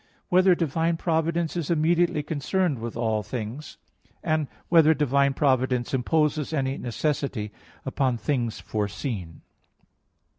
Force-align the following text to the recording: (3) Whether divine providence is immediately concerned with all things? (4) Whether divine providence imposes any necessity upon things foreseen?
(3) 0.29 0.29
Whether 0.29 0.55
divine 0.55 0.97
providence 0.97 1.55
is 1.55 1.69
immediately 1.69 2.23
concerned 2.23 2.79
with 2.79 2.97
all 2.97 3.21
things? 3.21 3.77
(4) 4.23 4.47
Whether 4.67 4.95
divine 4.95 5.35
providence 5.35 5.93
imposes 5.93 6.53
any 6.53 6.75
necessity 6.79 7.51
upon 7.85 8.17
things 8.17 8.59
foreseen? 8.59 9.41